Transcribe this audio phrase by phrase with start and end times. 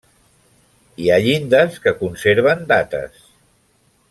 [1.03, 3.23] Hi ha llindes que conserven dates.